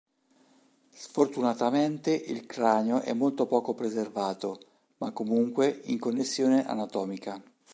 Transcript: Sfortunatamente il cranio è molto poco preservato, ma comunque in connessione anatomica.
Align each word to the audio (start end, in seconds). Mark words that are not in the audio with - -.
Sfortunatamente 0.95 2.09
il 2.11 2.47
cranio 2.47 3.01
è 3.01 3.13
molto 3.13 3.45
poco 3.45 3.75
preservato, 3.75 4.61
ma 4.97 5.11
comunque 5.11 5.81
in 5.83 5.99
connessione 5.99 6.65
anatomica. 6.65 7.39